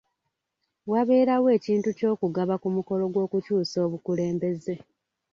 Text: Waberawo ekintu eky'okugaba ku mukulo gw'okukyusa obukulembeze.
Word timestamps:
Waberawo 0.91 1.47
ekintu 1.57 1.87
eky'okugaba 1.93 2.55
ku 2.61 2.67
mukulo 2.75 3.03
gw'okukyusa 3.13 3.77
obukulembeze. 3.87 4.75